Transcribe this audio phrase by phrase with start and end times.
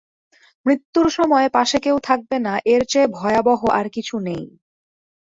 [0.65, 4.43] মৃত্যুর সময় পাশে কেউ থাকবে না, এর চেয়ে ভয়াবহ আর কিছু নেই।